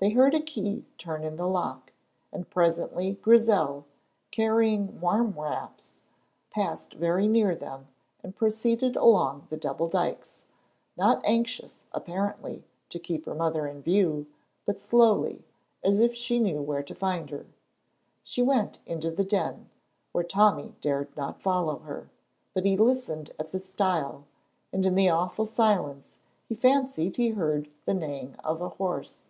[0.00, 1.90] They heard a key turn in the lock,
[2.30, 3.86] and presently Grizel,
[4.30, 5.98] carrying warm wraps,
[6.50, 7.88] passed very near them
[8.22, 10.44] and proceeded along the double dykes,
[10.98, 14.26] not anxious apparently to keep her mother in view,
[14.66, 15.42] but slowly,
[15.82, 17.46] as if she knew where to find her.
[18.22, 19.70] She went into the Den,
[20.12, 22.10] where Tommy dared not follow her,
[22.52, 24.26] but he listened at the stile
[24.70, 29.22] and in the awful silence he fancied he heard the neighing of a horse.